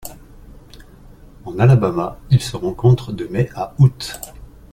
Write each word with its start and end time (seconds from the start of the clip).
En 1.45 1.59
Alabama, 1.59 2.17
il 2.31 2.41
se 2.41 2.57
rencontre 2.57 3.11
de 3.11 3.27
mai 3.27 3.51
à 3.53 3.75
août. 3.77 4.19